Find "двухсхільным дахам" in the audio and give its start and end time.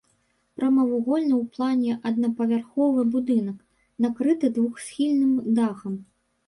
4.59-5.93